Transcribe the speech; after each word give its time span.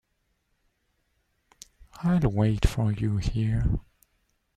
I’ll 1.97 2.31
wait 2.31 2.67
for 2.67 2.91
you 2.91 3.17
here. 3.17 3.81